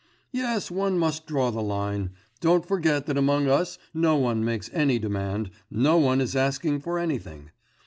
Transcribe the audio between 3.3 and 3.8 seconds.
us